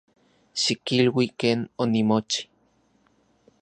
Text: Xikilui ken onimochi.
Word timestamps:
Xikilui 0.61 1.27
ken 1.39 1.59
onimochi. 1.85 2.41